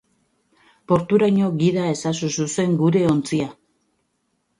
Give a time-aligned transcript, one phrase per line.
[0.91, 3.47] Porturaino gida ezazu zuzen gure ontzia.